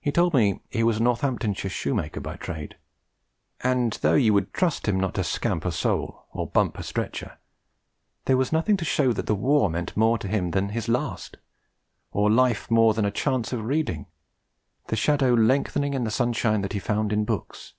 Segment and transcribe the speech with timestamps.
[0.00, 2.78] He told me he was a Northamptonshire shoemaker by trade;
[3.60, 7.36] and though you would trust him not to scamp a sole or bump a stretcher,
[8.24, 11.36] there was nothing to show that the war meant more to him than his last,
[12.10, 14.06] or life more than a chance of reading
[14.86, 17.74] the shadow lengthening in the sunshine that he found in books.